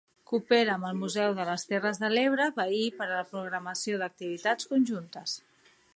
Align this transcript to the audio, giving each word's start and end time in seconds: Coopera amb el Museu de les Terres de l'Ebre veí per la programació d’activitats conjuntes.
Coopera 0.29 0.71
amb 0.75 0.87
el 0.87 0.95
Museu 1.01 1.35
de 1.39 1.45
les 1.49 1.65
Terres 1.73 2.01
de 2.03 2.09
l'Ebre 2.15 2.49
veí 2.57 2.81
per 3.03 3.09
la 3.13 3.21
programació 3.35 4.01
d’activitats 4.03 4.71
conjuntes. 4.73 5.41